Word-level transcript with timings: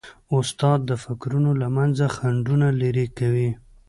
استاد 0.37 0.79
د 0.89 0.91
فکرونو 1.03 1.51
له 1.61 1.67
منځه 1.77 2.05
خنډونه 2.15 2.67
لیري 2.81 3.07
کوي. 3.17 3.49